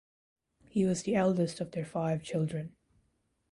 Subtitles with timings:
[0.67, 2.75] He was the eldest of their five children.